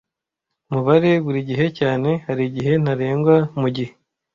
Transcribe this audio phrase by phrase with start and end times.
[0.71, 3.91] Mubare burigihe cyane, harigihe ntarengwa mugihe.